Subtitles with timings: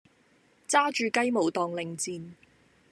[0.67, 2.33] 揸住雞毛當令箭